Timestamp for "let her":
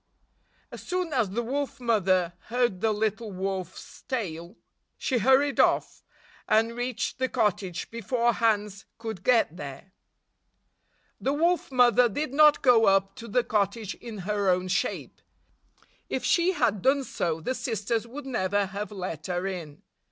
18.91-19.45